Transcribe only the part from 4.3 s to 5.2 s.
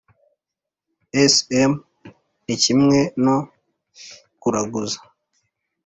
kuraguza